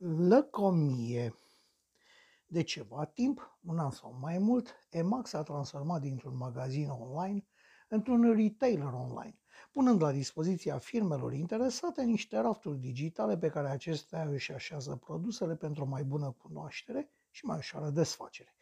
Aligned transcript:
lăcomie. 0.00 1.34
De 2.46 2.62
ceva 2.62 3.04
timp, 3.04 3.58
un 3.62 3.78
an 3.78 3.90
sau 3.90 4.16
mai 4.20 4.38
mult, 4.38 4.74
EMAG 4.90 5.26
s-a 5.26 5.42
transformat 5.42 6.00
dintr-un 6.00 6.36
magazin 6.36 6.88
online 6.88 7.46
într-un 7.88 8.32
retailer 8.32 8.92
online, 8.92 9.38
punând 9.72 10.02
la 10.02 10.12
dispoziția 10.12 10.78
firmelor 10.78 11.32
interesate 11.32 12.02
niște 12.02 12.38
rafturi 12.38 12.78
digitale 12.78 13.38
pe 13.38 13.48
care 13.48 13.68
acestea 13.68 14.22
își 14.22 14.52
așează 14.52 14.96
produsele 14.96 15.56
pentru 15.56 15.82
o 15.82 15.86
mai 15.86 16.04
bună 16.04 16.36
cunoaștere 16.42 17.10
și 17.30 17.44
mai 17.44 17.56
ușoară 17.56 17.90
desfacere. 17.90 18.54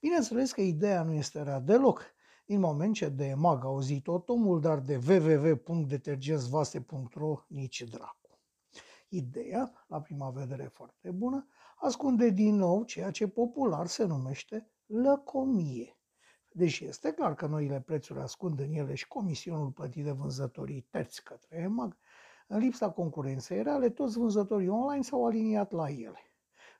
Bineînțeles 0.00 0.52
că 0.52 0.60
ideea 0.60 1.02
nu 1.02 1.12
este 1.12 1.42
rea 1.42 1.60
deloc, 1.60 2.02
din 2.46 2.60
moment 2.60 2.94
ce 2.94 3.08
de 3.08 3.24
EMAG 3.24 3.64
a 3.64 3.66
auzit 3.66 4.06
omul, 4.06 4.60
dar 4.60 4.78
de 4.78 5.00
www.detergențvase.ro 5.08 7.44
nici 7.46 7.82
dracu. 7.82 8.23
Ideea, 9.14 9.84
la 9.86 10.00
prima 10.00 10.30
vedere 10.30 10.66
foarte 10.66 11.10
bună, 11.10 11.46
ascunde 11.76 12.28
din 12.28 12.54
nou 12.54 12.84
ceea 12.84 13.10
ce 13.10 13.28
popular 13.28 13.86
se 13.86 14.04
numește 14.04 14.70
lăcomie. 14.86 15.98
Deși 16.50 16.84
este 16.84 17.12
clar 17.12 17.34
că 17.34 17.46
noile 17.46 17.80
prețuri 17.80 18.20
ascund 18.20 18.60
în 18.60 18.72
ele 18.72 18.94
și 18.94 19.08
comisionul 19.08 19.70
plătit 19.70 20.04
de 20.04 20.10
vânzătorii 20.10 20.80
terți 20.80 21.22
către 21.24 21.56
EMAG, 21.56 21.96
în 22.46 22.58
lipsa 22.58 22.90
concurenței 22.90 23.62
reale, 23.62 23.90
toți 23.90 24.18
vânzătorii 24.18 24.68
online 24.68 25.02
s-au 25.02 25.26
aliniat 25.26 25.72
la 25.72 25.88
ele. 25.88 26.32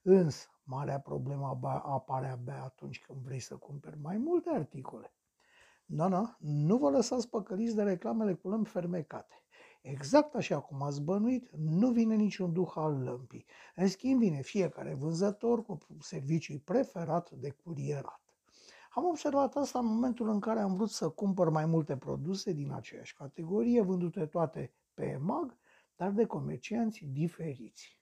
Însă, 0.03 0.47
marea 0.63 1.01
problemă 1.01 1.59
apare 1.85 2.27
abia 2.27 2.63
atunci 2.63 3.01
când 3.01 3.19
vrei 3.21 3.41
să 3.41 3.57
cumperi 3.57 3.99
mai 3.99 4.17
multe 4.17 4.51
articole. 4.51 5.15
Da, 5.85 6.09
da, 6.09 6.37
nu 6.41 6.77
vă 6.77 6.91
lăsați 6.91 7.29
păcăliți 7.29 7.75
de 7.75 7.83
reclamele 7.83 8.35
cu 8.35 8.49
lămpi 8.49 8.69
fermecate. 8.71 9.44
Exact 9.87 10.35
așa 10.35 10.61
cum 10.61 10.83
ați 10.83 11.03
bănuit, 11.03 11.51
nu 11.57 11.91
vine 11.91 12.15
niciun 12.15 12.53
duh 12.53 12.73
al 12.75 13.03
lămpii. 13.03 13.47
În 13.75 13.89
schimb, 13.89 14.21
vine 14.21 14.41
fiecare 14.41 14.95
vânzător 14.95 15.63
cu 15.63 15.79
serviciul 16.01 16.59
preferat 16.59 17.31
de 17.31 17.51
curierat. 17.51 18.23
Am 18.91 19.05
observat 19.05 19.57
asta 19.57 19.79
în 19.79 19.87
momentul 19.87 20.29
în 20.29 20.41
care 20.41 20.61
am 20.61 20.75
vrut 20.75 20.91
să 20.91 21.09
cumpăr 21.09 21.49
mai 21.49 21.67
multe 21.67 21.97
produse 21.97 22.53
din 22.53 22.73
aceeași 22.73 23.15
categorie, 23.15 23.83
vândute 23.83 24.27
toate 24.27 24.75
pe 24.95 25.05
EMAG, 25.05 25.57
dar 25.97 26.11
de 26.11 26.27
comercianți 26.27 27.05
diferiți. 27.05 27.99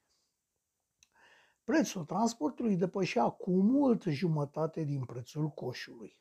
Prețul 1.65 2.05
transportului 2.05 2.77
depășea 2.77 3.29
cu 3.29 3.51
mult 3.51 4.03
jumătate 4.03 4.85
din 4.85 5.05
prețul 5.05 5.49
coșului. 5.49 6.21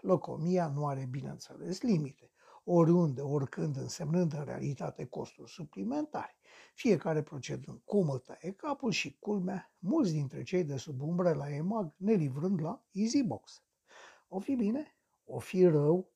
Locomia 0.00 0.68
nu 0.68 0.86
are, 0.86 1.06
bineînțeles, 1.10 1.80
limite 1.80 2.30
oriunde, 2.68 3.20
oricând, 3.20 3.76
însemnând 3.76 4.32
în 4.32 4.44
realitate 4.44 5.04
costuri 5.04 5.50
suplimentare, 5.50 6.36
fiecare 6.74 7.22
procedând 7.22 7.80
cum 7.84 8.08
îl 8.08 8.18
taie 8.18 8.52
capul 8.52 8.90
și 8.90 9.16
culmea, 9.18 9.72
mulți 9.78 10.12
dintre 10.12 10.42
cei 10.42 10.64
de 10.64 10.76
sub 10.76 11.00
umbrela 11.02 11.50
EMAG 11.50 11.94
ne 11.96 12.12
livrând 12.12 12.60
la 12.60 12.82
EasyBox. 12.90 13.62
O 14.28 14.38
fi 14.38 14.54
bine, 14.54 14.96
o 15.24 15.38
fi 15.38 15.64
rău, 15.64 16.10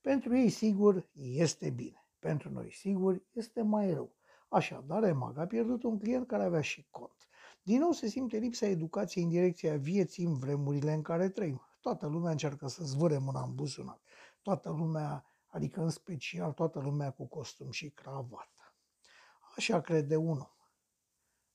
pentru 0.00 0.36
ei 0.36 0.48
sigur 0.48 1.08
este 1.14 1.70
bine, 1.70 2.06
pentru 2.18 2.50
noi 2.50 2.72
sigur 2.72 3.22
este 3.32 3.62
mai 3.62 3.92
rău. 3.92 4.14
Așadar, 4.48 5.02
EMAG 5.02 5.38
a 5.38 5.46
pierdut 5.46 5.82
un 5.82 5.98
client 5.98 6.26
care 6.26 6.42
avea 6.42 6.60
și 6.60 6.86
cont. 6.90 7.28
Din 7.62 7.78
nou 7.78 7.92
se 7.92 8.06
simte 8.06 8.36
lipsa 8.36 8.66
educației 8.66 9.24
în 9.24 9.30
direcția 9.30 9.76
vieții 9.76 10.24
în 10.24 10.34
vremurile 10.34 10.92
în 10.92 11.02
care 11.02 11.28
trăim. 11.28 11.60
Toată 11.80 12.06
lumea 12.06 12.30
încearcă 12.30 12.68
să 12.68 12.84
zvâre 12.84 13.18
mâna 13.18 13.42
în 13.42 13.54
buzunar. 13.54 14.00
Toată 14.42 14.70
lumea 14.70 15.24
adică 15.56 15.80
în 15.80 15.90
special 15.90 16.52
toată 16.52 16.78
lumea 16.78 17.10
cu 17.10 17.26
costum 17.26 17.70
și 17.70 17.90
cravată. 17.90 18.74
Așa 19.56 19.80
crede 19.80 20.16
unul 20.16 20.56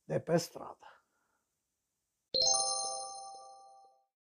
de 0.03 0.19
pe 0.19 0.37
stradă. 0.37 0.90